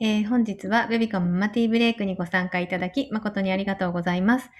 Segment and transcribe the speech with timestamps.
[0.00, 4.50] えー本日はベビカムママティーブレイクにご参加いただき誠にありがとうございます。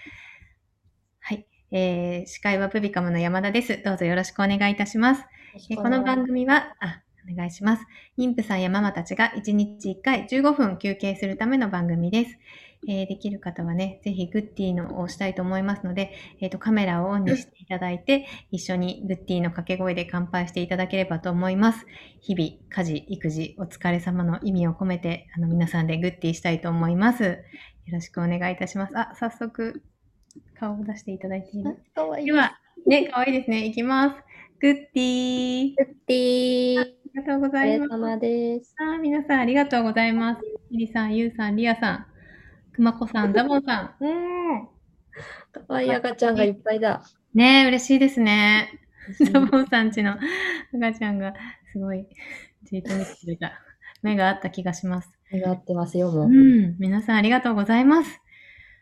[1.21, 1.47] はい。
[1.71, 3.83] えー司会はベビカムの山田です。
[3.83, 5.25] どうぞよろしくお願いいたします。
[5.69, 7.85] えーこの番組は、あ、お願いします。
[8.19, 12.39] 妊婦さんやママたちが1日1回15分休憩するための番組です。
[12.89, 21.87] えーできる方はね、ぜひグッディのを押したいと思いますので、えーと、カメラをオンにしていただいて、一緒にグッディの掛け声で乾杯していただければと思います。
[22.21, 27.25] 日々、家事、育児、お疲れ様の意味を込めて、あの、皆さんでグッディしたいと思います。
[27.25, 27.39] よ
[27.93, 28.99] ろしくお願いいたします。
[28.99, 29.83] あ、早速、
[30.59, 31.77] 顔を出していただいている。
[31.95, 32.05] か？
[32.05, 32.27] わいい。
[32.27, 33.65] では、ね、可愛いですね。
[33.65, 34.17] いきます。
[34.61, 35.75] グッディー。
[35.77, 36.81] グッディー。
[36.81, 37.89] ありがとうごおざいます。
[37.89, 38.75] 疲れ様です。
[38.79, 40.43] あー皆さんありがとうございます。
[40.71, 42.07] リリさん、ユウさん、リアさん、
[42.77, 44.05] くまこさん、ザボンさん。
[44.05, 44.67] うん。
[44.67, 47.03] かわいい赤ちゃんがいっぱいだ。
[47.35, 48.69] ねえ、嬉しいですね。
[49.33, 50.17] ザボンさんちの
[50.75, 51.33] 赤ちゃんが
[51.73, 52.07] すごい
[52.65, 53.53] じっと見てくれた。
[54.03, 55.11] 目があった気がします。
[55.33, 56.29] 願ってますよ、もうう。
[56.29, 56.77] ん。
[56.79, 58.21] 皆さんありがとうございます。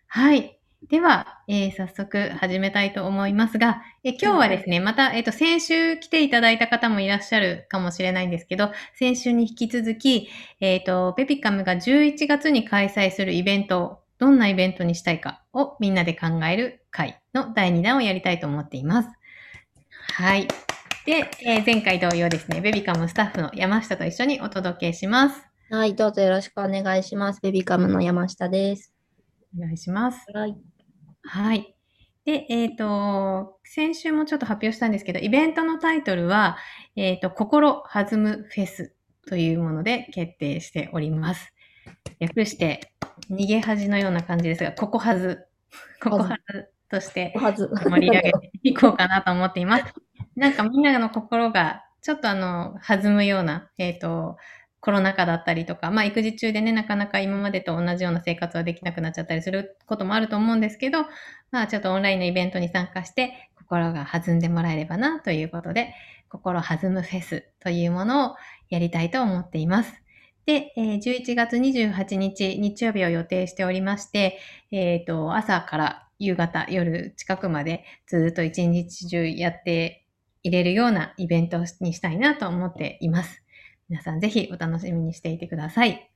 [0.09, 0.59] はい。
[0.89, 10.29] では、えー早速始めたいと思いますが、えー今日はですね、また、えっ、と、先週来ていただいた方もいらっしゃるかもしれないんですけど、先週に引き続き、
[10.61, 19.09] えっ、と、ペピカムが11月に開催するイベント、どんなイベントにしたいかをみんなで考える会の第2弾をやりたいと思っています。
[20.13, 20.47] はい。
[21.07, 25.43] で、えー前回同様ですね、ベビカムスタッフの山下と一緒にお届けします。
[25.71, 27.41] はい、どうぞよろしくお願いします。
[27.41, 28.93] ベビカムの山下です。
[29.57, 30.27] お願いします。
[30.33, 30.74] はい。
[31.27, 31.75] はい。
[32.25, 36.57] で、えっ、と、先週もちょっと発表したんですけど、イベントのタイトルは、
[36.97, 38.95] えっ、と、心弾むフェス
[39.27, 41.53] というもので決定しております。
[42.19, 42.93] 略して、
[43.31, 45.47] 逃げ恥のような感じですが、ここはず、
[46.03, 47.33] ここはずとして。
[47.91, 49.85] 盛り上げていこうかなと思っています。
[50.37, 54.37] なんかみんなの心がちょっとあの、弾むような、えっ、と、
[54.85, 61.07] コロナ禍だったりとか、まあ育児中でね、なかなか今までと同じような生活はできなくなっちゃったりすることもあると思うんですけど、
[61.51, 65.95] まあちょっとオンラインのイベントに参加して、心が弾んでもらえればなということで、
[66.29, 68.37] 心弾むフェスというものを
[68.69, 70.03] やりたいと思っています。
[70.45, 74.39] で、え11月28日日曜日を予定しておりまして、
[74.71, 80.05] えっ、と、朝から夕方、夜近くまでずっと一日中やって
[80.43, 83.44] いれるようなイベントにしたいなと思っています。
[83.89, 86.11] 皆さんぜひお楽しみにしていてください。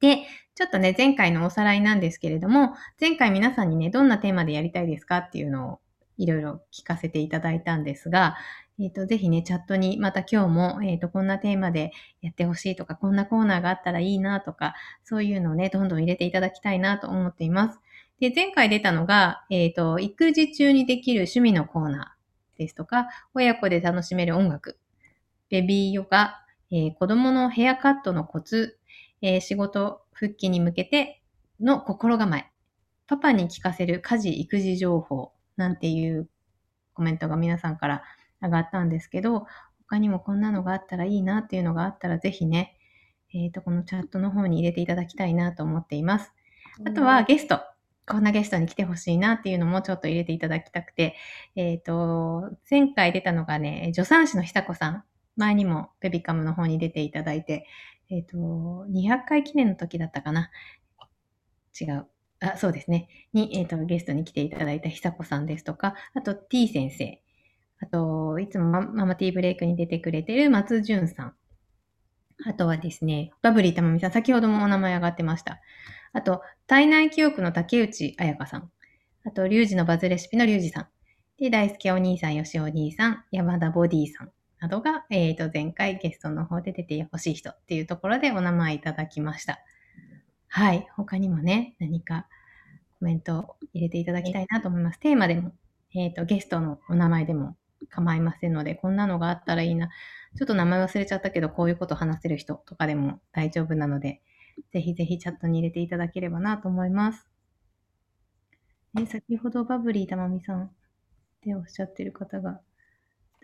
[0.00, 0.18] で、
[0.54, 5.80] ちょっとね、前回のおさらいなんですけれども、前回皆さんにね、どんなテーマでやりたいですかっていうのを
[6.18, 8.36] いろいろ聞かせていただいたんですが、
[8.80, 11.90] えっ、と、ぜひね、チャットにまた今日も、えっ、と、こんなテーマで
[12.20, 17.80] やってほしいとか、こんなコーナーがあったらいいなとか、そういうのをね、どんどん入れていただきたいなと思っています。
[18.20, 24.78] で、前回出たのが、えっ、と、育児中にできる趣味のコーナーですとか、親子で楽しめる音楽、
[25.50, 28.78] ベビーヨガ、えー子供のヘアカットのコツ、
[29.22, 31.22] えー仕事復帰に向けて
[31.60, 32.50] の心構え、
[33.06, 36.28] パパに聞かせる家事育児情報なんていう
[36.94, 38.02] コメントが皆さんから
[38.42, 39.46] 上がったんですけど、
[39.88, 42.76] 他にもこんなのがあったらいいなっていうのがあったらぜひね、
[43.32, 46.32] えっ、と、このチャットの方に入れていただきたいなと思っています。
[46.86, 47.60] あとはゲスト。
[48.06, 51.14] こんなゲストに来てほしいなっていうのもちょっと入れていただきたくて、
[51.56, 55.04] えっ、と、前回出たのがね、助産師の久子さん。
[55.38, 57.66] 前にもベビカムの方に出ていただいて、
[58.10, 60.50] えっ、と、200回記念の時だったかな。
[61.78, 62.06] 違う。
[62.40, 63.08] あ、そうですね。
[63.32, 67.22] に、えっ、と、ゲストに来ていただいた久子さんですとか、あと T 先生。
[67.80, 71.34] あと、いつもマママティーブレイクに出てくれてる松潤さん。
[72.46, 74.12] あとはですね、バブリーたまみさん。
[74.12, 75.60] 先ほどもお名前上がってました。
[76.12, 78.70] あと、体内記憶の竹内彩香さん。
[79.24, 80.88] あと、リュウジのバズレシピのリュウジさん。
[81.38, 89.60] で、大輔お兄さん、よしお兄さん、山田ボディさんなどが、えっ、と、前回ゲストの方で出てほしい人っていうところでお名前いただきました。
[90.48, 90.86] はい。
[90.96, 92.26] 他にもね、何か
[92.98, 94.98] コメントを入れていただきたいなと思います。
[94.98, 95.52] テーマでも、
[95.94, 97.56] えっ、と、ゲストのお名前でも
[97.88, 99.90] 構いませんので、こんなのがあったらいいな。
[100.36, 104.22] ちょっと名前忘れちゃったけど、こういうこと話せる人とかでも大丈夫なので、
[104.72, 107.28] ぜひぜひチャットに入れていただければなと思います。
[108.94, 110.70] ね、先ほどバブリーたまみさんっ
[111.42, 112.60] ておっしゃってる方が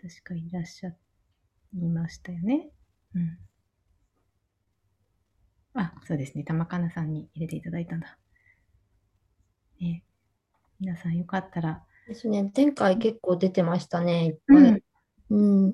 [0.01, 0.97] 確かいらっしゃっ
[1.81, 2.69] いましたよね。
[3.15, 3.37] うん。
[5.73, 6.43] あ、そうですね。
[6.43, 8.17] 玉かなさんに入れていただいたんだ。
[9.79, 10.03] ね、
[10.79, 12.51] 皆さんよかったら、ですね。
[12.55, 14.71] 前回結構出てましたね、いっうぱい。
[14.71, 14.81] ん、
[15.31, 15.73] うん。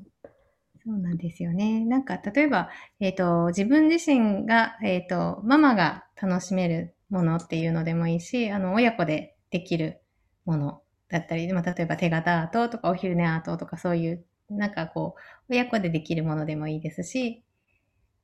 [0.84, 1.86] そうなんですよね。
[1.86, 2.70] なんか、例えば、
[3.00, 10.02] えっ、と、自分自身が、えっ、と、ママが楽しめるものっていうのでもいいし、あの、親子でできる
[10.46, 15.16] ものだったり、まあ、例えば手形アートとかお昼寝アートとかそういう、なんかこ
[15.50, 17.44] う、親子でできるものでもいいですし、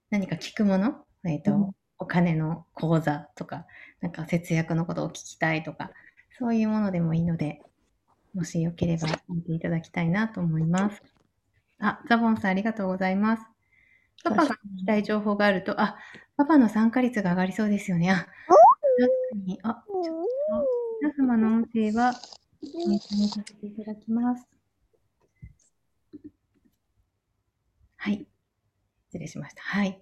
[0.09, 3.65] 何か聞くもの、えっ、と、うんお金の講座とか、
[4.01, 5.91] なんか節約のことを聞きたいとか、
[6.37, 7.61] そういうものでもいいので、
[8.33, 11.01] もしよければ見ていただきたいなと思います。
[11.79, 13.43] あ、ザボンさんありがとうございます。
[14.23, 15.97] パパが聞きたい情報があると、あ、
[16.37, 18.11] パパの参加率が上がりそうですよね。
[18.11, 18.29] あ、確か
[19.45, 19.59] に。
[19.63, 20.67] あ、ちょっと、
[21.01, 22.13] 皆様の音声は、
[22.61, 24.56] ミュートにさせていただきます。
[28.07, 28.25] はい。
[29.07, 29.61] 失礼しました。
[29.63, 30.01] はい。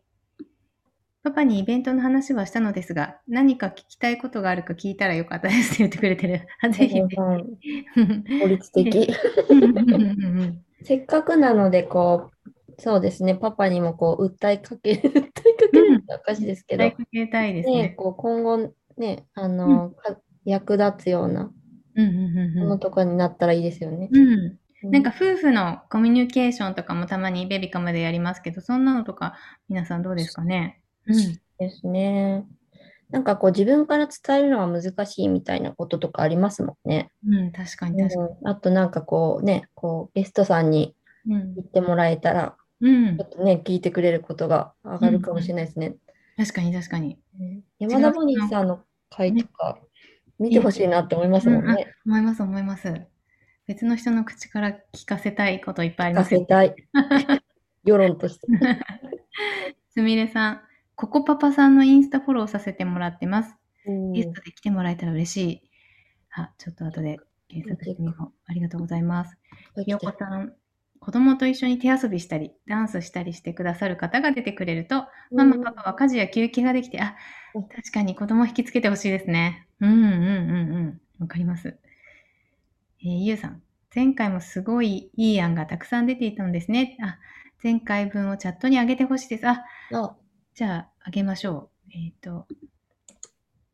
[1.23, 6.47] パパにイベントの話はしたのですが、何か聞きたいことがあるか聞いたらよかったですって言ってくれてる。
[6.61, 7.83] あ ぜひぜうんひ。
[8.41, 9.11] 効率的。
[9.49, 15.31] うんうんうんうんせっかくなので、こう、そうですね、パパにもこう、訴えかけ、訴えか
[15.71, 17.89] けるっておかしいですけど、伝えかけたいですね、ね。
[17.89, 21.51] こう今後ね、あの、か役立つような
[21.95, 24.09] うんうんうんうんものとかになったらいいですよね。
[24.11, 24.59] うん。
[24.85, 29.35] うんなんか夫婦のコミュニケーションとかもたまにベビカムでやりますけど、そんなのとか
[29.69, 30.81] 皆さんどうですかね？
[31.07, 31.39] うん。
[31.59, 32.45] ですね。
[33.09, 37.11] なんかこう自分から伝えるのは難しいみたいなこととかありますもんね。
[37.27, 40.95] うん、確かに確かうん、あとなんかこうね、こうゲストさんに
[41.25, 41.35] に。
[41.35, 43.29] うん言ってもらえたら、うんちょっ。
[43.29, 45.95] とね、聞いてくれることが上がるかもしれないですね。
[46.37, 47.17] 確かに確かに。
[47.79, 49.79] 山田ボニーさんの回とか
[50.37, 51.87] 見てほしいなって思いますもんね。
[52.05, 53.14] 思います思います。
[53.67, 56.75] 別の人の口から聞かせたいこといっぱいあり聞かますよせたい。
[57.83, 58.47] 世論として。
[59.89, 60.61] すみれさん、
[60.95, 63.55] ココパパさんのインスタフォローさせてもらってます。
[63.87, 65.69] うんゲストで来てもらえたら嬉しい。
[66.31, 68.33] あ、ちょっと後で検索してみよう。
[68.45, 69.37] ありがとうございます。
[69.83, 70.53] ひよこさん、
[70.99, 77.15] 子供と一緒に手遊びしたり、ダンスしたりしてくださる方が出てくれると、ママ、パパは家事や休憩ができて、あ
[77.53, 79.67] うん、確かに子供引きつけてほしいですね。
[79.79, 81.01] うんうんうんうん。
[81.19, 81.77] わかります。
[83.01, 83.61] えー、ゆうさん、
[83.93, 86.97] 前回もすごいいい案がたくさん出ていたのですね。
[87.01, 87.17] あ、
[87.63, 89.47] 前回分をチャットに上げてほしいです。
[89.47, 89.63] あ、
[89.93, 90.15] あ、
[90.53, 91.91] じゃあ、あげましょう。
[91.93, 92.47] えっ、と、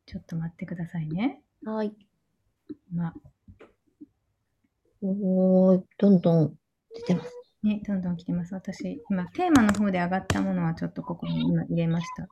[0.06, 1.42] ちょっと待ってくださいね。
[1.64, 1.92] はい。
[2.92, 3.14] 今、
[5.02, 6.54] おー、どんどん
[6.94, 7.32] 出てます。
[7.62, 8.54] ね、どんどん来てます。
[8.54, 12.24] 私、今、テーマの方で上がったものはちょっとここに今入れました。
[12.24, 12.28] あ、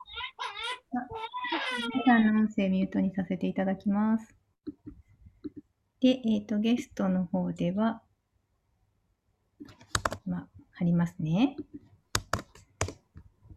[1.93, 4.35] 皆さんの音声ミュートにさせていただきます。
[6.01, 8.01] で、えっ、と、ゲストの方では、
[10.25, 11.55] 今、貼りますね。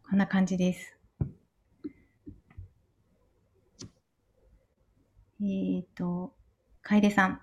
[0.07, 0.95] こんな感じです。
[5.41, 6.35] えっ、と、
[6.83, 7.41] 楓さん。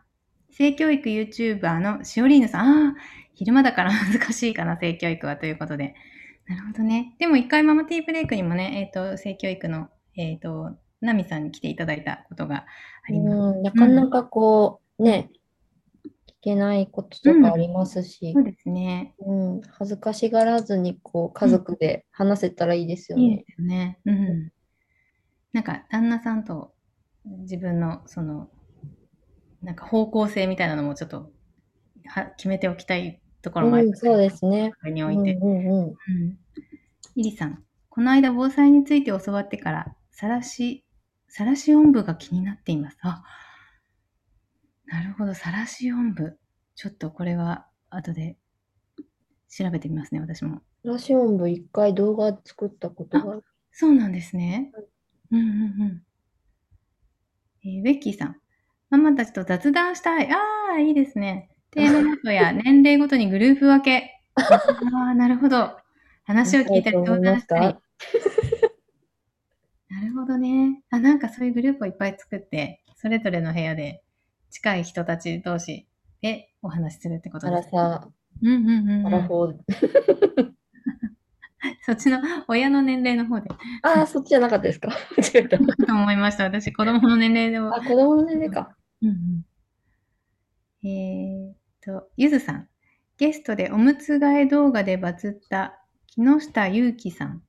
[0.51, 2.89] 性教育 YouTuber のシオリーヌさん。
[2.89, 2.95] ああ、
[3.33, 5.95] 昼間だから 難しいかな、性教育はということで。
[6.45, 7.15] なるほどね。
[7.17, 12.67] でも一回ママティーブレイクにもね、えっ、と、性教育の、えっ、と、ナミさんに来ていただいたことが
[13.07, 13.61] あります。
[13.61, 15.31] なかなかこう、ね、
[16.27, 19.13] 聞けないこととかありますしそう、ですね。
[19.19, 23.37] うん、恥ずかしがらずにこう家族で話せたらいいですよいいね。
[23.37, 23.99] ですよね。
[24.05, 24.51] うん。
[25.53, 26.73] なんか、旦那さんと
[27.25, 28.49] 自分の、その、
[29.61, 31.31] なんか方向性みたいなのもちょっと
[32.07, 34.73] は決めておきたいところもありうん、ますそうですね。
[34.85, 35.33] におうんいて。
[35.35, 35.87] うんうん。
[35.87, 35.95] うん。
[37.15, 40.85] イリさん、この間防災について教わってから、さらし、
[41.27, 42.97] さらし音部が気になっています。
[43.01, 43.23] あ、
[44.91, 46.37] なるほど、さらし音部。
[46.75, 48.37] ちょっとこれは後で
[49.49, 50.61] 調べてみますね、私も。
[50.83, 53.43] ラシオン部一回動画作ったことがある。
[53.71, 54.71] そうなんですね。
[55.31, 55.49] うんうんう
[55.85, 56.03] ん。
[57.63, 58.35] えーベッキーさん、
[58.89, 60.29] ママたちと雑談したい。
[60.29, 60.37] あ
[60.75, 61.49] あ、いいですね。
[61.71, 64.21] テーマごとや 年齢ごとにグループ分け。
[64.35, 64.43] あ
[65.11, 65.77] あ、なるほど。
[66.23, 67.65] 話を聞いたり相談したり。
[69.89, 70.83] なるほどね。
[70.89, 74.03] あ、なんかそういうグループをいっぱい作って、それぞれの部屋で
[74.51, 75.87] 近い人たち同士
[76.21, 77.69] でお話しするってことあです。
[77.73, 78.07] らさ、
[78.41, 79.31] うんうんうん。
[81.85, 83.49] そっちの親の年齢の方で。
[83.83, 84.89] ああ、そっちじゃなかったですか？
[85.17, 85.57] 間違えた。
[85.57, 86.43] と思いました。
[86.45, 87.75] 私、子供の年齢でも。
[87.75, 88.75] あ、子供の年齢か。
[89.01, 92.67] うんうん、えーっと、ゆずさん。
[93.17, 95.80] ゲストでおむつ替え動画でバズった
[96.17, 97.41] 木下ゆうきさんに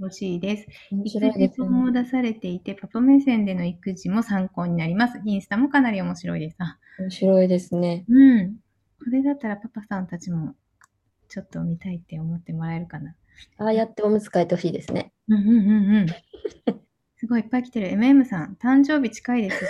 [0.00, 0.66] 欲しいです。
[0.90, 2.02] 面育児本もね。
[2.02, 5.20] 出されていて、パパ目線での育児も参考になります。
[5.24, 6.56] インスタもかなり面白いです。
[6.58, 8.04] あ、面白いですね。
[8.08, 8.56] うん。
[8.98, 10.56] これだったらパパさんたちも
[11.28, 13.14] ちょっと見たいって思ってもらえるかな。
[13.58, 15.12] ああやっておむつ替えてほしいですね。
[15.28, 16.06] うんうんうんうん。
[17.18, 17.86] すごいいっぱい来てる。
[17.96, 19.64] MM さん、誕生日近いです。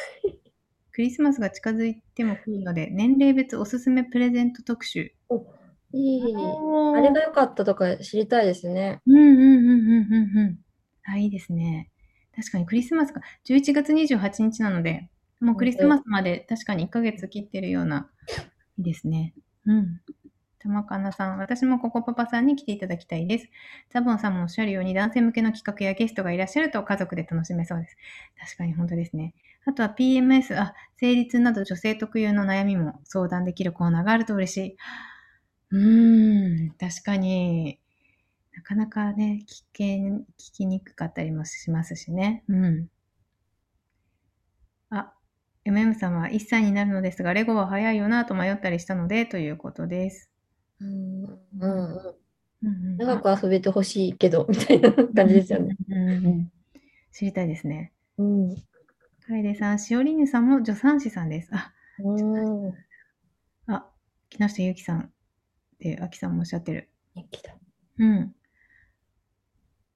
[0.92, 5.12] クリスマスが近づいても来るので、年齢別おすすめプレゼント特集。
[5.92, 6.24] いい。
[6.24, 9.00] あれが良かったとか知りたいですね。
[9.06, 10.58] うんうんうんうんうんうん。
[11.04, 11.90] あ、いいですね。
[12.34, 18.08] 確かにクリスマスが11月28日なので、もうクリスマスまで確かに1ヶ月切ってるような、
[18.78, 19.34] いいですね。
[19.66, 20.00] うん。
[20.60, 23.48] 玉かなさん、私もココパパさんに来ていただきたいです。
[23.90, 27.96] ザボンさんもおっしゃるように男性向けの企画やゲストがいらっしゃると家族で楽しめそうです。
[28.38, 29.34] 確かに本当ですね。
[29.64, 34.76] あとは PMS、あ、生理痛など女性特有の悩みも相談できるコーナーがあると嬉しい。
[35.70, 37.78] うーん、確かに
[38.54, 40.22] なかなかね、聞け、聞
[40.52, 42.44] きにくかったりもしますしね。
[42.48, 42.88] うん。
[44.90, 45.14] あ、
[45.64, 50.30] MM さんは1歳になるのですが、レゴは早いよなと迷ったりしたので、ということです。
[50.80, 52.14] うんうんうん
[52.62, 55.76] うんうん、長く遊べてほしいけど、みたいな感じですよね。
[55.88, 56.52] うんうんうん。
[57.12, 57.92] 知りたいですね。
[58.18, 58.56] うん。
[59.26, 61.50] 楓さん、しおりぬさんも助産師さんです。
[61.52, 62.74] あ、うん。
[63.68, 63.86] あ、
[64.28, 65.10] 木下ゆきさん
[65.80, 66.88] で、あきさんもおっしゃってる。
[67.14, 67.54] 元気だ。
[67.98, 68.34] うん。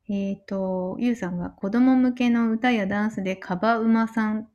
[0.09, 4.49] えっ、と、ゆうさんが子供向けの歌やダンスでカバウマさん、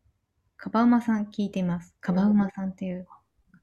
[0.58, 1.96] カバウマさん聞いています。
[2.02, 3.08] カバウマさんっていう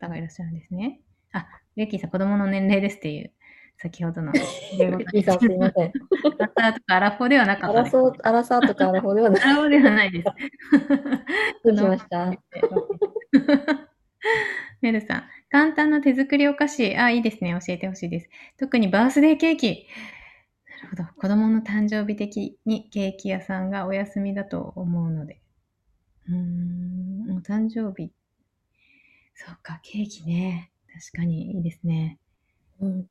[0.01, 1.01] 方がいらっしゃるんですね。
[1.33, 1.47] あ、
[1.77, 3.33] レッキーさん、子供の年齢ですっていう、
[3.79, 4.33] 先ほどの。
[4.81, 5.93] 英語リーさん、すいません。
[6.39, 7.97] アラサーとかアラフォーではなかアったです。
[7.97, 9.43] ラソー、アラサーとかアラフォーではない。
[9.43, 10.25] アラフォーではないです。
[11.65, 12.33] どうしました？
[14.81, 15.25] メルさん、
[15.57, 16.97] 簡単な手作りお菓子。
[16.99, 17.59] あ、いいですね。
[17.67, 18.29] 教えてほしいです。
[18.59, 19.87] 特にバースデーケーキ。
[20.69, 21.05] なるほど。
[21.19, 25.41] 子供の誕生日的にケーキ屋さんがお休みだと思うので。
[26.29, 28.13] うーん、お誕生日。
[29.35, 30.73] そうか、ケーキね。
[30.93, 32.19] 確かにいいですね。
[32.83, 33.07] うん。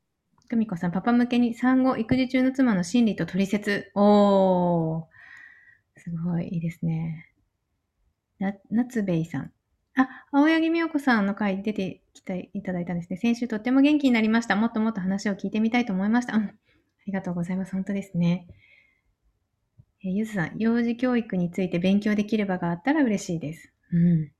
[0.47, 3.91] 久美子さん、パパ向けに産後、育児中の妻の心理と取説。
[3.95, 5.05] おー。
[5.97, 7.27] すごい、いいですね。
[8.37, 9.51] な、夏べいさん。
[9.95, 13.17] あ、青柳美代子さんの回出てきていただいたんですね。
[13.17, 14.55] 先週とっても元気になりました。
[14.55, 16.35] もっともっと話を聞いてみたいと思いました。
[16.35, 16.43] うん。
[16.43, 16.51] あ
[17.07, 17.71] りがとうございます。
[17.71, 18.47] 本当ですね。
[20.03, 23.71] えーゆずさん、幼児教育について勉強できる場があったら嬉しいです。
[23.91, 24.31] うん。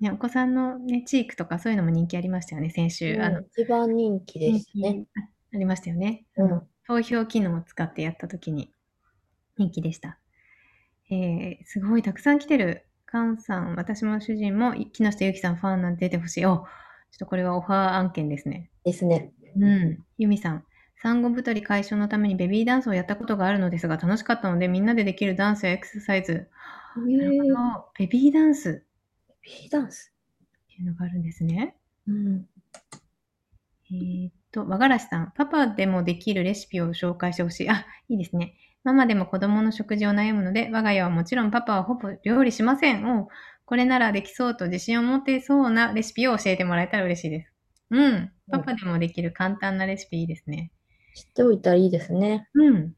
[0.00, 3.20] ね、お子さんのね、チークとかそういうのも人気ありましたよね、先週。
[3.20, 5.06] あの、一番人気でしたね。
[5.16, 5.20] あ
[5.54, 6.24] ありましたよね。
[6.36, 6.62] うん。
[6.86, 8.72] 投票機能を使ってやったときに
[9.56, 10.18] 人気でした。
[11.10, 12.86] えー、すごいたくさん来てる。
[13.14, 16.46] カンさん、私も主人も木下ゆきさんファンなんて出てほしい。
[16.46, 16.64] お、ちょっ
[17.20, 18.72] とこれはオファー案件ですね。
[18.84, 19.32] ですね。
[19.56, 20.04] うん。
[20.18, 20.64] ゆみさん、
[20.96, 26.48] 産後太り解消のためにベビーダンスをやったことがあるのですが楽しかったのでみんなでできるダンスやエクササイズ。
[26.96, 28.84] ベビーダンス
[29.28, 30.12] ベビーダンス？
[30.72, 31.76] っていうのがあるんですね。
[32.08, 32.48] うん。
[33.92, 37.70] えーっと、和がらしさん、パパでもできるレシピを紹介してほしい。
[37.70, 38.56] あ、いいですね。
[38.84, 43.06] ママでも子供の食事を悩むので、我が家はもちろんパパはほぼ料理しません。
[43.06, 43.28] おう
[43.66, 47.52] これならできそうと自信を持っていそうなレシピを教えてもらえたら嬉しいです。
[47.90, 48.30] うん。
[48.50, 50.70] パパでもできる簡単なレシピいいですね。
[51.14, 52.48] 知っておいたらいいですね。
[52.54, 52.92] うん。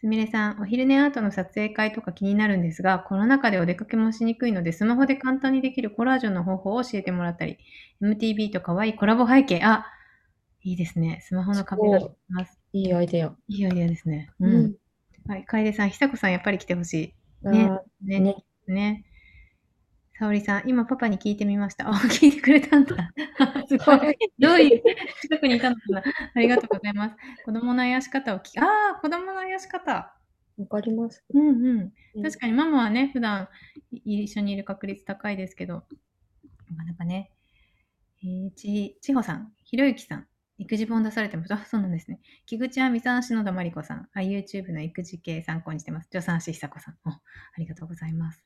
[0.00, 7.58] すみれさん、お昼寝アートの撮影会とか気になるんですが、コロナ禍でお出かけもしにくいので、スマホで簡単にできるコラージュの方法を教えてもらったり、
[8.02, 9.86] MTV と可愛いコラボ背景、あ、
[10.64, 11.20] いいですね。
[11.22, 12.60] スマホの壁がます。
[12.72, 13.36] いいアイデア。
[13.48, 14.32] いいアイデアですね。
[14.40, 14.46] う。
[14.46, 14.74] うんん。
[15.26, 17.14] はい、楓さん、久子さん、やっぱり来てほし
[17.44, 17.48] い。
[17.48, 18.20] ねあね。
[18.20, 18.36] ね
[18.66, 19.04] ね。
[20.18, 21.88] 沙織さん、今パパに聞いてみました。
[21.88, 23.12] あ、 聞いてくれたんだ。
[23.66, 24.16] すごい。
[24.38, 24.82] どういう、
[25.22, 26.02] 近くにいたのかな。
[26.34, 27.16] ありがとうございます。
[27.44, 28.64] 子供のあやし方を聞き、あ
[28.96, 30.14] あ、子供のあやし方。
[30.58, 31.24] わかります。
[31.32, 31.92] うんうん。
[32.14, 33.48] うん確かにママはね、普段
[33.90, 35.74] い一緒にいる確率高いですけど、
[36.70, 37.30] なかなかね。
[38.22, 40.26] えー、ち、ちほさん、ひろゆきさん、
[40.62, 41.54] 育児本出されてます。
[41.54, 42.20] あ、そうなんですね。
[42.46, 46.06] 木口亜美さん、篠田真理子さん、あ、YouTube の育児系参考にしてます。
[46.06, 46.98] 助産師久子さん。
[47.04, 47.20] おあ
[47.58, 48.44] りがとうございます。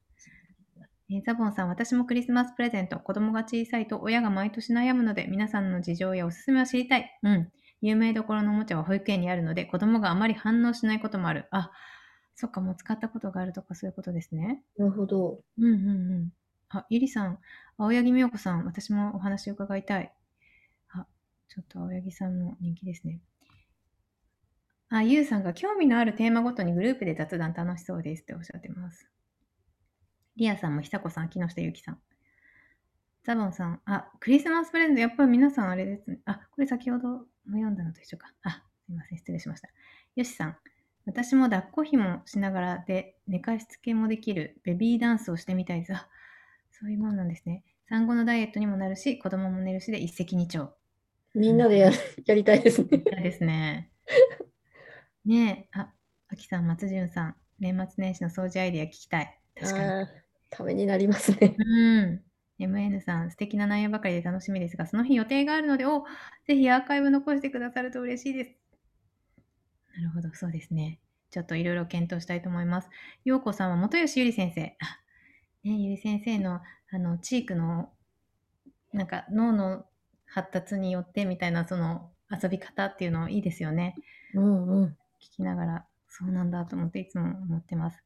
[1.08, 7.18] えーザボンさん、私もクリスマスプレゼント、子供が小さいと親が毎年悩むので、皆さんの事情やおすすめを知りたい。
[7.22, 7.52] うん。
[7.80, 11.46] 有名どころのおもちゃは保育園にあるので、子供があまり反応しないこともある。
[11.52, 11.70] あ、
[12.34, 14.64] そっか、もう使ったことがあるとかそういうことですね。
[14.76, 15.40] なるほど。
[15.58, 16.32] うんうんうん。
[16.70, 17.38] あ、ゆりさん、
[17.78, 20.12] 青柳美代子さん、私もお話を伺いたい。
[21.48, 23.20] ちょっと青柳さんも人気ですね。
[24.88, 29.08] あ、ゆうさんが興味のあるテーマごとにグループで雑談楽しそうですっておっしゃってます。
[30.36, 31.98] リアさんも久子さん、木下ゆきさん。
[33.24, 36.20] ザボンさん、あ、クリスマスプレゼント、やっぱり皆さんあれですね。
[36.26, 38.32] あ、これ先ほども読んだのと一緒か。
[38.42, 39.68] あ、すいません、失礼しました。
[40.14, 40.56] よしさん、
[41.06, 45.94] 私も抱っこひもしながらで寝かしつけもできるベビーダンスをしてみたいです。
[45.94, 46.08] あ、
[46.70, 47.64] そういうものなんですね。
[47.88, 50.68] 産後のダイエットにもなるし、子供も寝るしで一石二鳥。
[51.36, 53.02] みんなでやるやりたいですね。
[53.06, 53.92] 嫌ですね。
[55.26, 55.92] ねえ、あ、
[56.28, 59.38] あきさん、松潤さん、年末年始の掃除アイデア聞きたい。
[59.54, 60.08] 確かに。
[60.48, 61.54] ためになりますね。
[61.58, 62.22] うん。
[62.58, 66.06] MN さん、素敵な内容ばかりで楽しみですが、その日予定があるので、お、
[66.46, 68.56] ぜひアーカイブ残してくださると嬉しいです。
[69.94, 71.00] なるほど、そうですね。
[71.30, 72.88] ちょっといろいろ検討したいと思います。
[73.26, 74.74] ようこさんは元吉ゆり先生。
[74.80, 75.00] あ、
[75.64, 77.92] ね、ゆり先生の、あの、チークの、
[78.94, 79.84] なんか脳の
[80.26, 83.94] 発達によってみたいな、その、遊び方っていうのいいですよね。
[84.34, 84.96] うんうん。
[85.20, 88.02] 聞きながら、そうなんだと思っていつも思ってます。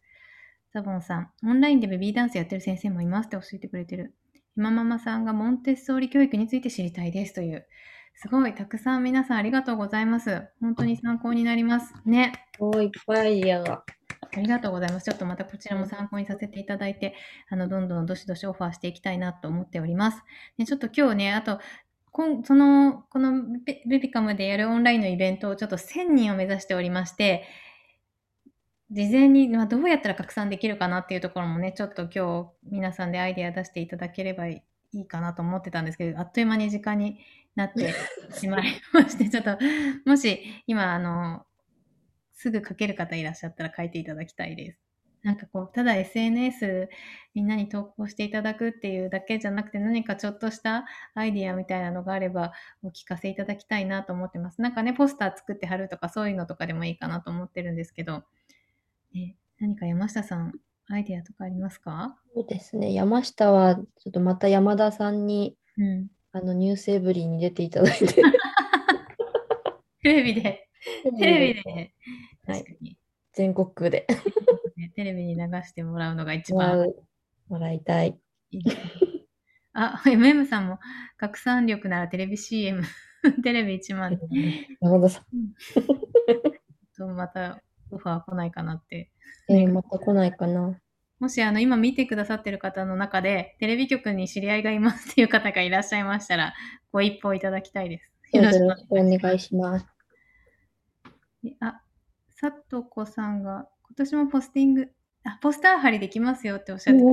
[0.73, 4.15] ザボンさん、オンラインでベビーダンスやってる先生もいますって教えてくれてる。
[4.57, 7.67] 今ママさんがモンテッソーリ教育について知りたいですという。
[8.15, 10.49] すごい、たくさん皆さんありがとうございます。
[10.61, 11.95] 本当に参考になります。
[12.05, 12.33] ね。
[12.59, 13.85] おーいっぱいアイディアが。
[14.33, 15.05] ありがとうございます。
[15.05, 17.15] ちょっとまたこちらも参考にさせていただいて、
[17.49, 20.23] あの、どんどんどしどしオファーしていきたいなと思っております。
[20.59, 21.59] ね、ちょっと今日ね、あと、
[22.13, 27.45] こんその、このベベビカムでやるオンラインのイベントをちょっと1000人を目指しておりまして、
[28.91, 37.21] 事前に、まあ、どうやったら拡散できるかなっていうところもね、ちょっと今日皆さんでアイデア出していただければいいかなと思ってたんですけど、あっという間に時間に
[37.55, 37.95] なって
[38.35, 39.59] しまいまして、ちょっと、
[40.05, 41.47] もし今、あの、
[42.33, 44.90] すぐ書ける方いらっしゃったら書いていただきたいです。
[45.23, 46.89] なんかこう、ただ SNS
[47.35, 54.63] みんなに投稿していただくっていうだけじゃなくて何かちょっとしたアイディアみたいなのがあればお聞かせいただきたいなと思ってます。
[54.63, 58.25] なんかね、ポスター作って貼るとかそういうのとかでもいいかなと思ってるんですけど、
[59.15, 60.55] ね、何か山下さん、
[60.89, 62.17] アイディアとかありますか？
[62.35, 62.93] そうですね。
[62.95, 66.09] 山下は、ちょっとまた山田さんに、うん。
[66.33, 68.07] あの、ニュースエブリーに出ていただいて、
[70.03, 70.69] テレビで、
[71.19, 71.93] テレビで、
[72.47, 72.65] はい。
[72.65, 72.97] 確かに、
[73.33, 74.07] 全国区で
[74.77, 76.95] ねテレビに流してもらうのが一番う
[77.49, 78.19] もらいたい。
[78.51, 78.61] い。
[79.73, 80.79] あ、MM さんも
[81.17, 82.83] 拡散力ならテレビ CM、
[83.43, 84.19] テレビ1万
[84.81, 85.25] 山田さん、
[86.97, 89.11] とまたオファー来ないかなって。
[89.49, 90.81] えーまた来ないかな。
[91.19, 96.55] もしあの今見てくださってる方の中でテレビ局に知り合いがいますっていう方がいらっしゃいましたら
[96.93, 98.11] ご一報いただきたいです。
[98.33, 99.87] よろしくおい願いします。
[101.45, 101.57] ます。
[101.61, 101.83] あ、
[102.41, 104.89] さとこさんが今年もポスティング、
[105.25, 107.07] あ、ポスター貼りできますよっておっしゃってた。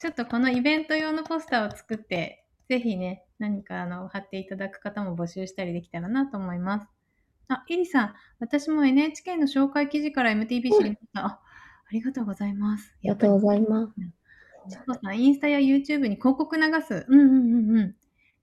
[0.00, 6.88] ちょっとこのイベント用のポスターを作って、ぜひね、何かあの貼っていただく方も募集したりできたらなと思います。
[7.48, 11.24] あ、イリさん、私も NHK の紹介記事から MTV 知りました。
[11.24, 11.40] あ、あ
[11.90, 12.92] りがとうございます。
[12.96, 13.94] ありがとうございます。
[14.68, 17.06] チコさん、インスタや YouTube に広告流す。
[17.08, 17.96] うんうんうんうん。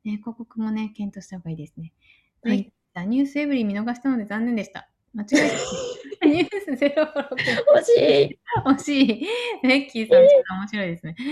[0.04, 1.94] ね、広告もね、検討した方がいいですね。
[2.42, 2.72] ははいい。
[3.08, 4.90] ニュースエブリー見逃したので残念でした。
[5.16, 5.50] 間違え
[6.20, 6.22] た。
[6.28, 6.76] ニュース056。
[7.68, 8.40] 欲しい。
[8.66, 9.28] 惜しい。
[9.64, 11.16] ベッキーさん、ちょっと面白いですね。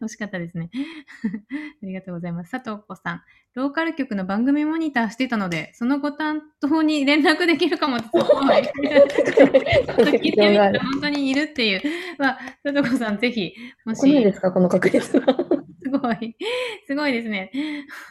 [0.00, 0.70] 惜しかったですね。
[1.82, 2.50] ありがとうございます。
[2.50, 3.22] 佐藤子さん、
[3.54, 8.06] ローカル局の番組モニターしてたので、そのご担当に連絡できるかもって。
[8.06, 8.26] すごい
[8.62, 9.06] ちょっ
[9.96, 11.82] と聞いてみたら本当にいるっていう。
[12.18, 13.52] まあ、佐藤子さん、ぜひ、
[13.84, 14.08] もし。
[14.08, 15.26] いですか、この確率は。
[15.82, 16.36] すごい。
[16.86, 17.50] すごいですね。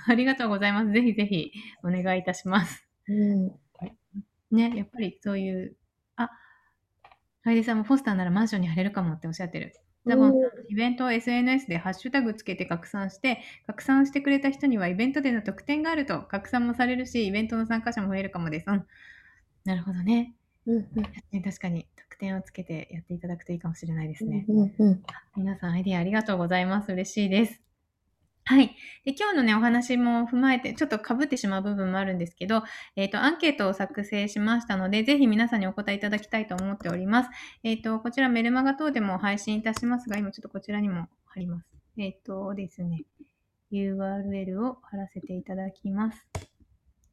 [0.07, 0.91] ありがとうございます。
[0.91, 1.51] ぜひぜひ
[1.83, 2.85] お願いいたします。
[3.07, 3.64] うん。
[4.55, 5.75] ね、やっぱりそういう、
[6.15, 6.29] あ、
[7.43, 9.73] 楓さんもポスターならマンションに貼れるかもっておっしゃってる。
[10.07, 18.65] ザボンさんイベントを SNS でハッシュタグつけて拡散して、拡散してくれた人にはイベントでの特典があると拡散もされるし、イベントの参加者も増えるかもです。
[18.67, 18.85] うん。
[19.63, 20.35] なるほどね。
[20.67, 24.45] うんうんね確かに特典をつけてやっていただくといいかもしれないですね。
[24.47, 25.03] うんうん
[25.35, 26.91] 皆さんアイディアありがとうございます。
[26.91, 27.61] 嬉しいです。
[28.47, 28.75] はい。
[29.05, 32.62] で今日のね、お話も踏まえて、ちょっと被ってしまう部分もあるんですけど、
[32.95, 37.29] えっ、と、アンケートを作成しましたので、ぜひ皆さんにお答えいただきたいと思っております。
[37.63, 41.67] えっ、と、こちらメルマガ等でも配信いたしますが、今ちょっとこちらにも貼ります。
[41.97, 43.05] えっ、とですね、
[43.71, 46.27] URL を貼らせていただきます。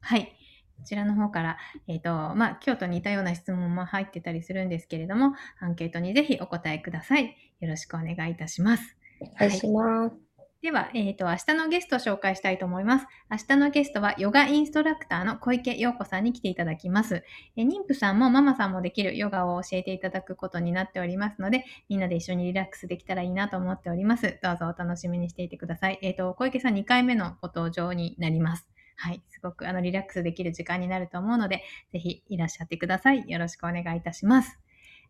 [0.01, 0.35] はい。
[0.77, 7.35] こちらの方から、えっ、と、まあ、今日と似たような質問も入ってたりするんですけれども、アンケートにぜひお答えください。
[7.59, 8.97] よろしくお願いいたします。
[9.19, 10.22] お願いします。
[10.63, 13.05] では、えっ、と、明日のゲストを紹介したいと思います。
[13.29, 17.25] 明日のゲストは、ヨガインストラクターの小池陽子さんに来ていただきます。
[17.57, 24.39] え妊婦さんもママさんもできるヨガを教えていただくことになっておりますので、みんなで一緒にリラックスできたらいいなと思っております。
[24.41, 25.99] どうぞお楽しみにしていてください。
[26.01, 28.65] えっ、と、小池さん2回目のご登場になります。
[28.95, 29.21] はい。
[29.31, 33.29] すごくあのリラックスできる時間になると思うので、ぜひいらっしゃってください。
[33.29, 34.57] よろしくお願いいたします。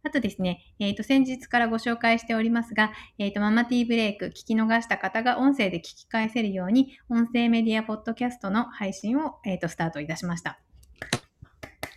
[0.05, 10.59] あとですね、えっ、と、先日からご紹介しておりますが、えっ、と、ママティーブレイク聞き逃した方が音声で聞き返せるように、音声メディアポッドキャストの配信を、えっ、と、スタートいたしました。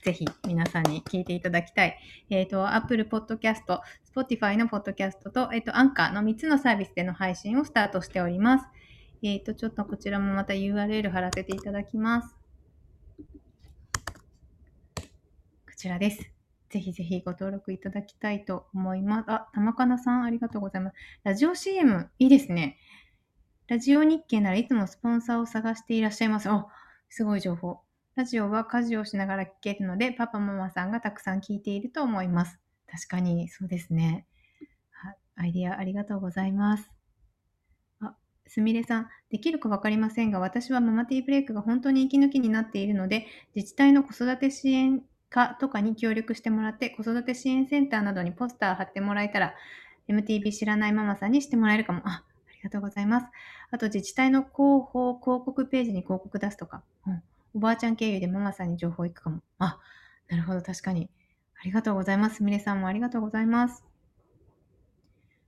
[0.05, 1.99] ぜひ皆さんに聞いていただきたい。
[2.31, 3.81] えっ、と、Apple Podcast、
[4.15, 8.67] Spotify の Podcast と、えっ、と、Anchor の3つのサービスでの配信をスタートしております。
[9.25, 12.37] えっ、と、ちょっとこちらもまた URL 貼らせていただきます。
[14.95, 15.03] こ
[15.77, 16.36] ちらです。
[16.77, 19.31] ぜひぜひご登録いただきたいと思います。
[19.31, 20.97] あ、玉かなさんありがとうございます。
[21.25, 22.77] ラジオ CM いいですね。
[23.67, 26.51] ラジオ日経ならいつもスポンサーを探していらっしゃいます。
[26.51, 26.67] あ、
[27.09, 27.81] すごい情報。
[28.15, 32.61] ラジオは家事をしながら聞けるので、パパママさんがたくさん聞いていると思います。
[32.87, 34.27] 確かにそうですね。
[34.91, 36.91] はいアイディアありがとうございます。
[38.03, 38.15] あ、
[38.47, 49.55] すみれさん、できるかわかりませんが、私はママティーブレイクが本当に息抜きになっているので、自治体の子育て支援課とかに協力してもらって、子育て支援センターなどにポスター貼ってもらえたら、
[50.09, 52.03] MTV 知らないママさんにしてもらえるかも。
[52.05, 53.27] あ、ありがとうございます。
[53.71, 57.23] あと、自治体の広報広告ページに広告出すとか、うん、
[57.55, 59.43] おばあちゃん経由でママさんに情報行くかも。
[59.59, 59.79] あ、
[60.29, 61.11] なるほど、確かに。
[61.61, 62.45] ありがとうございます。
[62.45, 63.85] みれさんもありがとうございます。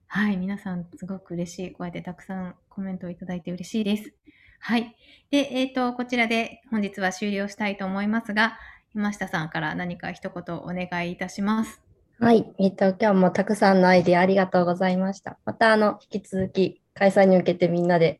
[0.07, 1.71] はい、皆さんすごく嬉しい。
[1.71, 4.13] こうやってたくさんコメントをいただいて嬉しいです。
[4.59, 4.95] はい。
[5.29, 8.57] で、えっ、と、こちらで本日は終了したいと思いますが、
[8.95, 11.81] 山下さんから何か一言お願いいたします。
[12.19, 12.51] はい。
[12.57, 15.39] えっと、今日もたくさんのアイデアありがとうございました。
[15.45, 18.19] また、あの、引き続き開催に向けてみんなで、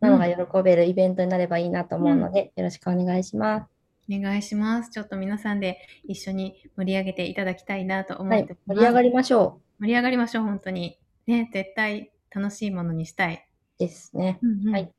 [0.00, 3.66] ママが喜べるイベントになればいいなと思うので、よろしくお願いします。
[4.10, 4.90] お願いします。
[4.90, 8.54] ちょっと皆さんで一緒に盛り上げていただきたいなと思はいってお。
[8.54, 8.76] ります。
[8.76, 10.98] 盛り上がりましょ盛り上がりましょう、本当に。
[11.26, 13.46] ね、絶対楽しいものにしたい。
[13.78, 14.38] うですね。
[14.42, 14.92] うんうんはい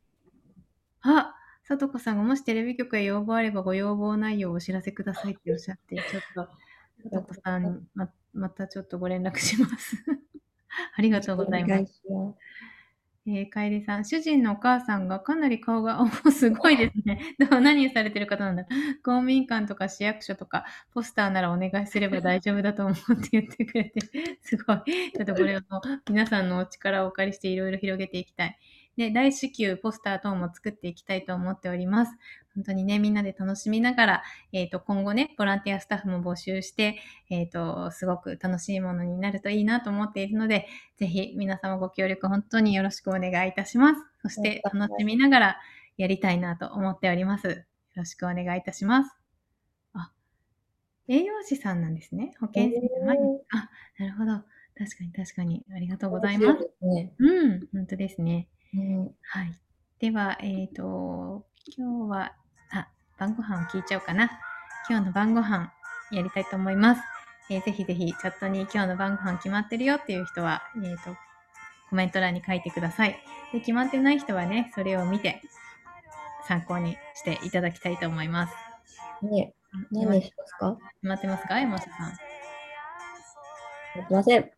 [1.01, 1.33] あ、
[1.67, 6.49] さとこさんがもしテレビ局へ要望あればご要望内容をお知らせくださいっておっしゃって、ちょっと、
[7.03, 9.97] さとこさんにままたちょっとご連絡します。
[10.95, 12.01] ありがとうございます。
[13.25, 17.19] えー、楓さん、主人のお母さんがかなり顔が、おすごいですね。
[17.37, 18.63] でも何されてる方なんだ
[19.03, 23.99] 公務員館とか市役所とか、ポスターならお願いすれば大丈夫だと思うって言ってくれて、
[24.41, 24.77] すごい。
[25.13, 25.61] ちょっとこれを
[26.09, 28.57] 皆さんのお力をお借りしていろいろ広げていきたい。
[28.97, 32.17] で、大至急ポスター等も作っていきたいと思っております。
[32.55, 36.97] 本当にね、みんなで楽しみながら、えっ、と、今後ね、ボランティアスタッフも募集して、
[37.29, 44.01] えっ、と、すごく楽しいものになるといいなと思っているので、ぜひ皆様ご協力本当によろしくお願いいたします。
[44.23, 45.57] そして楽しみながら
[45.97, 47.47] やりたいなと思っております。
[47.47, 47.55] よ
[47.95, 49.15] ろしくお願いいたします。
[49.93, 50.11] あ、
[51.07, 52.33] 栄養士さんなんですね。
[52.39, 53.17] 保健師じゃない。
[53.19, 54.31] おーあ、なるほど。
[54.75, 55.63] 確かに確かに。
[55.75, 56.69] ありがとうございます。
[56.79, 57.13] すね。
[57.19, 58.47] うん、本当ですね。
[58.73, 59.53] うんはい。
[59.99, 61.45] では、えっ、と、
[61.77, 62.33] 今日は、
[62.71, 64.29] あ、晩ご飯を聞いちゃおうかな。
[64.89, 65.71] 今日の晩ご飯
[66.11, 67.01] やりたいと思います。
[67.49, 71.15] えーぜひぜひチャットに今日の晩ご飯決まってるよっていう人は、えっ、と、
[71.89, 73.17] コメント欄に書いてください。
[73.53, 75.41] で、決まってない人はね、それを見て
[76.47, 78.53] 参考にしていただきたいと思います。
[79.23, 79.53] ね
[79.93, 80.75] 決ま何にしますか？
[80.75, 81.59] 決まってますか？
[81.59, 82.11] 山下さん。
[82.15, 82.19] す
[84.09, 84.51] いません。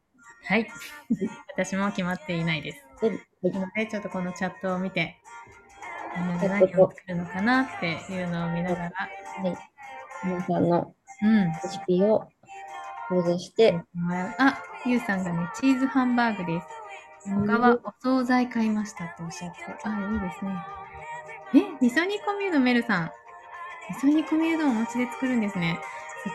[0.45, 0.67] はい。
[1.55, 2.88] 私も決まっていないです。
[3.01, 3.51] はい。
[3.51, 5.15] なので、ちょっとこのチャットを見て、
[6.17, 9.57] みんなで何を作るのかなっていうのを見ながら、はい。
[10.25, 11.51] 皆さんのうん。
[11.51, 12.27] レシピを
[13.09, 16.67] 想像して、もらうあ、ゆうさんがね、チーズハンバーグです。
[17.25, 19.57] 他はお惣菜買いましたとおっしゃって。
[19.83, 20.51] あ、いいですね。
[21.55, 23.11] え、味噌煮込みうどんメルさん。
[23.89, 25.79] 味噌煮込みうどんお家で作るんですね。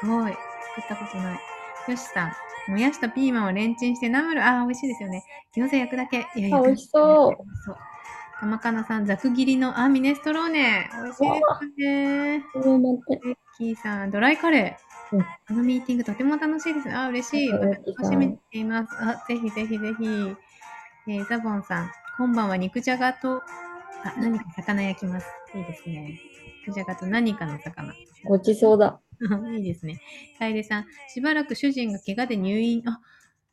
[0.00, 0.33] すごい。
[0.33, 0.40] 作
[0.81, 1.40] ったことない。
[1.88, 2.33] よしさん。
[2.68, 4.44] もやしとピーマンをレンチンしてナムル。
[4.44, 5.22] あー、美味しいですよね。
[5.57, 6.27] 餃子焼くだけ。
[6.35, 7.77] いやあ美味しそう美味しそう。
[8.40, 10.90] 玉かなさん、ざく切りの、あ、ミネストローネ。
[10.92, 12.44] 美味しいですね。
[13.20, 15.16] ベッキーさん、ドライカレー。
[15.16, 16.94] うんこのミーティングとても楽しいですね。
[16.94, 17.48] あ、嬉しい。
[17.53, 17.70] 楽
[18.05, 18.94] しみにしています。
[18.98, 20.05] あ、ぜひぜひぜひ。
[21.07, 23.42] えーザボンさん、今晩は肉じゃがと、
[24.05, 25.27] あ、何か魚焼きます。
[25.55, 26.18] いいですね。
[26.66, 27.94] 肉じゃがと何かの魚。
[28.24, 29.00] ごちそうだ。
[29.57, 30.00] いいですね。
[30.38, 32.83] 楓さん、しばらく主人が怪我で入院。
[32.87, 33.00] あ、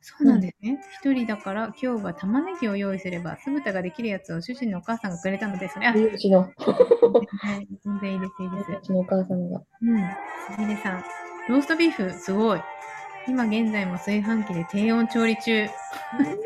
[0.00, 0.80] そうなんですね。
[1.00, 8.72] 一、人だから今日は玉ねぎを用意すれば酢豚ができるやつを主人のお母さんがくれたので、それ、あ、うちの、はい全然いいです、いいです。
[8.72, 9.62] うちのお母さんが。
[9.80, 9.98] うん。
[10.54, 11.04] すみれさん。
[11.48, 12.60] ローストビーフ、すごい。
[13.28, 15.68] 今現在も炊飯器で低温調理中。
[15.68, 15.72] す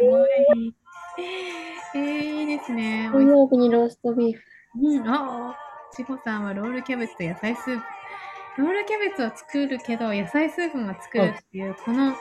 [0.01, 0.75] ごい。
[1.95, 3.09] えー、いいですね。
[3.11, 4.43] 金曜日にローストビーフ。
[4.83, 5.57] うん、ああ。
[5.95, 7.83] ちほさんはロールキャベツと野菜スープ。
[8.59, 12.19] ロールキャベツを作るけど、野菜スープも作るっていう、この、こ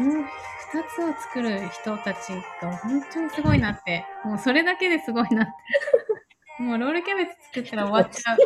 [0.00, 0.24] の二
[0.94, 2.32] つを作る人たち
[2.62, 4.04] が本当にすごいなって。
[4.24, 5.52] もうそれだけですごいなって。
[6.62, 8.38] もうロールキャベツ作ったら終わっちゃう。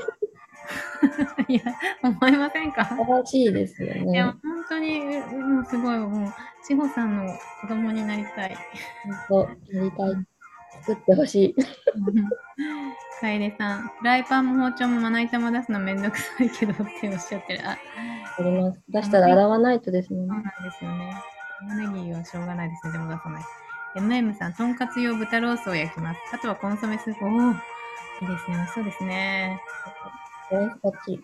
[1.48, 1.62] いや、
[2.02, 2.86] 思いませんか？
[2.86, 4.64] 素晴らしいですよいや、ね本。
[4.70, 6.34] 当に、もうすごい、もう、
[6.66, 8.56] 千穂さんの子供になりたい。
[9.28, 10.26] 本当、やりたい。
[10.86, 11.56] 作ってほしい。
[13.20, 17.60] 楓さん、フライパンも包丁もまな板も出すのめんどくさいけどっておっしゃってる。
[17.66, 17.78] あ、
[18.38, 18.80] あります。
[18.88, 20.42] 出したら洗わないとですもんそうね。
[20.44, 21.22] なんですよね。
[21.60, 22.92] 玉ねぎはしょうがないですね。
[22.92, 23.42] でも出さない。
[23.96, 26.20] MM さん、とんかつ用豚ロースを焼きます。
[26.34, 27.24] あとはコンソメスープ。
[27.24, 27.54] おおい
[28.22, 28.56] いですね。
[28.56, 29.60] 美味しそうですね。
[30.50, 31.16] 大好き。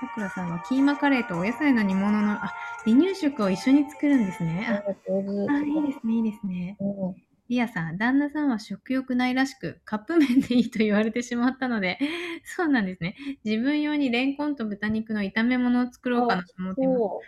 [0.00, 2.52] さくらさんは、キーマカレーとお野菜の煮物の、あ、
[2.84, 4.66] 離乳食を一緒に作るんですね。
[4.68, 4.82] あ。
[4.88, 6.76] あいいですね、いいですね。
[6.80, 11.98] うんリアさん、旦那さんは食欲ないらしく、カップ麺でいいと言われてしまったので、
[12.44, 13.16] そうなんですね。
[13.44, 16.98] 自分用にレンコンと豚肉の炒め物を作ろうかなと思っています。
[16.98, 17.20] そ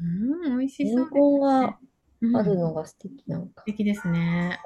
[0.00, 0.04] う。
[0.04, 1.78] うん、美味しレンそうコンが
[2.20, 3.64] うんあるのが素敵なんか素。
[3.66, 4.58] 敵ですね。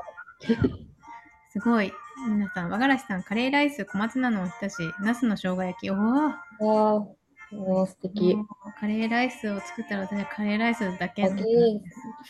[1.50, 1.92] すごい。
[2.28, 5.90] 皆さん、和がらしさん、カレーライス、小松菜のおひたし、茄子の生姜焼き。
[5.90, 7.08] おーわあ、
[7.54, 8.36] おー素敵。
[8.78, 11.44] カレーライスを作ったら私はカレーライスだけのだけ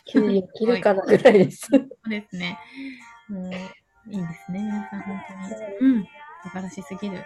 [0.04, 1.68] キュウリを切るかなぐらいです。
[1.70, 2.58] そうですね。
[3.28, 3.52] もう、
[4.10, 5.20] いいですね、皆さん、本
[5.80, 5.94] 当に。
[5.94, 6.04] うん。
[6.42, 7.24] 素晴らしすぎる。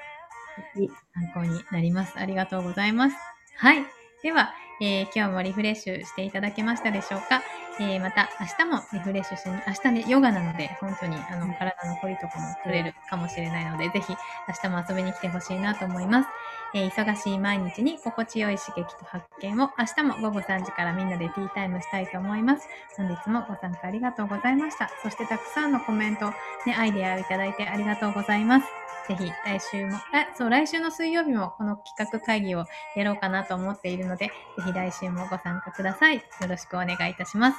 [1.14, 2.14] 参考になります。
[2.16, 3.16] ありがとうございます。
[3.56, 3.84] はい。
[4.22, 7.42] では、えー今日もリフレッシュしていただけましたでしょうか、
[7.80, 16.28] えーまた明日もリフレッシュしに、明日ね、ヨガなので、本当にあの体の凝りとかも取れるかもしれないので、ぜひ明日も遊びに来てほしいなと思います。
[16.74, 22.68] えー忙しい毎日に心地よい刺激と発見を明日も午後3時からみんなでティータイムしたいと思います。
[22.96, 24.90] 本日もご参加ありがとうございました。
[25.02, 26.30] そしてたくさんのコメント、
[26.66, 28.66] ね、アイデアをいただいてありがとうございます。
[29.08, 30.00] ぜひ来週も、あ、
[30.36, 32.64] そう、来週の水曜日もこの企画会議を
[32.96, 34.32] やろうかなと思っているので、ぜ
[34.64, 36.16] ひ来週もご参加ください。
[36.16, 37.58] よろしくお願いいたします。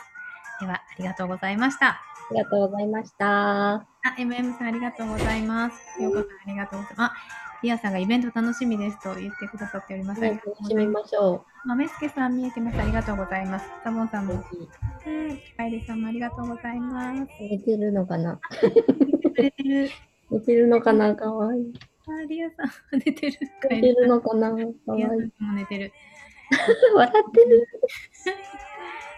[0.60, 1.88] では、ありがとうございました。
[1.88, 2.00] あ
[2.32, 3.97] りがとうございました。
[4.08, 6.02] あ、MM さんありがとうございます。
[6.02, 7.12] ようこさんありがとうございます。
[7.12, 7.14] あ、
[7.62, 10.22] リアさんがイベント楽しみですと言ってくださっております。
[10.22, 11.04] ありがとう楽しみございます。
[11.04, 12.80] ましょ豆助さん見えてます。
[12.80, 13.66] ありがとうございます。
[13.84, 14.28] サボンさんう。
[14.28, 14.42] も、うん、
[15.58, 17.28] カエルさんもありがとうございます。
[17.42, 18.40] 寝てるのかな？
[19.36, 19.90] くれてる。
[20.32, 21.16] 寝てるのかな？
[21.16, 21.74] かわいい。
[22.08, 23.40] あ、リアさん寝てる。
[23.70, 24.50] 寝てルるのかな？
[24.50, 24.68] かわいい
[24.98, 25.16] リアさ。
[25.16, 25.92] んも寝てる。
[26.96, 27.68] 笑ってる。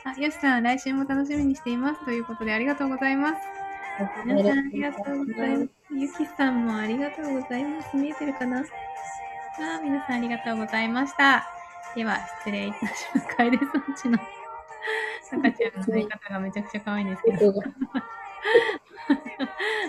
[0.05, 2.03] あ、よしさん、来週も楽しみにしています。
[2.05, 3.58] ということで、ありがとうございます。
[4.25, 5.69] 皆さん、ありがとうございます。
[5.91, 7.97] ゆきさんもありがとうございます。
[7.97, 8.59] 見えてるかな？
[8.59, 8.63] あ、
[9.83, 11.45] 皆さんありがとうございました。
[11.95, 13.27] では、失礼いたします。
[13.35, 14.17] カエルさんちの
[15.31, 17.53] 赤ちゃんの寝方がめちゃくちゃ可愛いんですけど。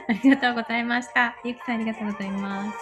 [0.09, 1.37] ありがとうございました。
[1.45, 2.79] ゆきさん、ありがとうございます。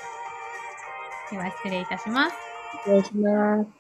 [1.31, 2.37] では、失礼いたします。
[2.85, 3.78] 失礼します。